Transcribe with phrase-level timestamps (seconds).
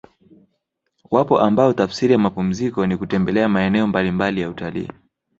[1.11, 4.89] Wapo ambao tafsiri ya mapumziko ni kutembelea maeneo mbalimbali ya utalii